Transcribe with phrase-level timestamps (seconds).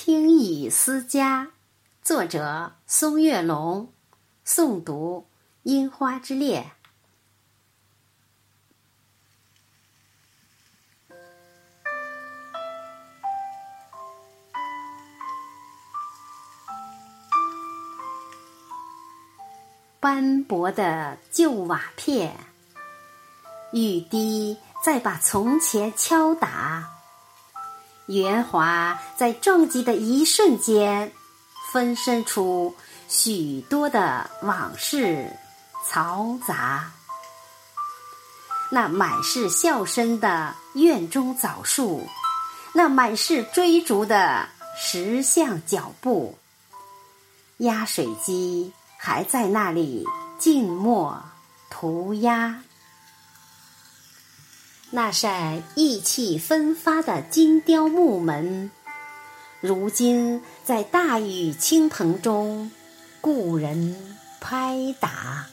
[0.00, 1.50] 听雨思家，
[2.02, 3.92] 作者松月龙，
[4.46, 5.26] 诵读
[5.64, 6.70] 樱花之恋。
[19.98, 22.38] 斑驳的旧瓦片，
[23.72, 26.97] 雨滴在把从前敲打。
[28.08, 31.12] 圆滑在撞击的一瞬间，
[31.70, 32.74] 分身出
[33.06, 35.30] 许多的往事，
[35.86, 36.90] 嘈杂。
[38.70, 42.06] 那满是笑声的院中枣树，
[42.72, 46.38] 那满是追逐的石像脚步，
[47.58, 50.06] 压水机还在那里
[50.38, 51.22] 静默
[51.68, 52.62] 涂鸦。
[54.90, 58.70] 那扇意气风发的金雕木门，
[59.60, 62.70] 如今在大雨倾盆中，
[63.20, 65.46] 故人拍打。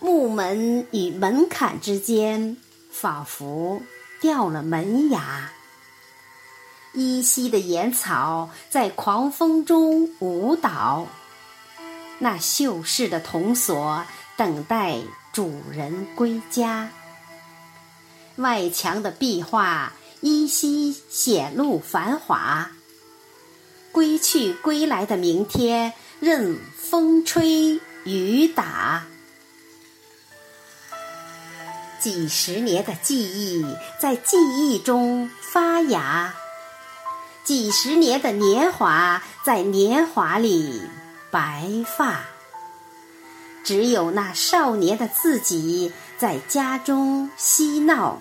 [0.00, 2.56] 木门与门槛之间，
[2.90, 3.80] 仿佛
[4.20, 5.52] 掉了门牙。
[6.94, 11.06] 依稀的野草在狂风中舞蹈。
[12.18, 14.04] 那锈蚀的铜锁，
[14.36, 14.98] 等待
[15.32, 16.90] 主人归家。
[18.36, 22.70] 外墙的壁画依稀显露繁华。
[23.92, 29.04] 归去归来的明天，任风吹雨打。
[32.00, 33.64] 几十年的记忆
[34.00, 36.34] 在记忆中发芽，
[37.44, 40.82] 几十年的年华在年华里
[41.30, 42.24] 白发。
[43.64, 48.20] 只有那少年的自己在家中嬉闹，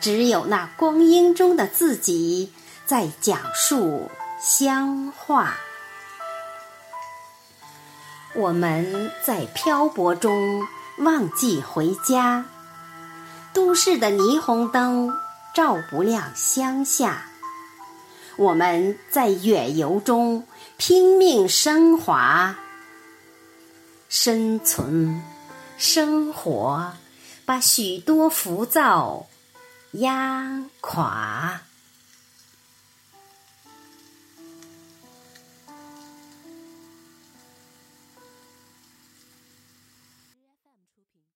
[0.00, 2.52] 只有那光阴中的自己
[2.84, 5.56] 在讲述乡话。
[8.34, 10.66] 我们在漂泊中
[10.98, 12.44] 忘记回家，
[13.54, 15.10] 都市的霓虹灯
[15.54, 17.24] 照不亮乡下。
[18.36, 22.54] 我们在远游中拼命升华。
[24.08, 25.22] 生存，
[25.76, 26.92] 生活，
[27.44, 29.26] 把许多浮躁
[29.92, 31.65] 压垮。